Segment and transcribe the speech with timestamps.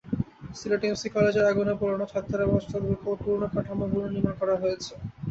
[0.55, 4.93] Sylhet M কলেজের আগুনে পোড়ানো ছাত্রাবাস অবিকল পুরোনো কাঠামোয় পুনর্নির্মাণ করা হয়েছে।